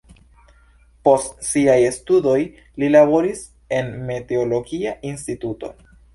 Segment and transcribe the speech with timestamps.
[1.07, 2.39] Post siaj studoj
[2.85, 3.45] li laboris
[3.83, 5.73] en meteologia instituto.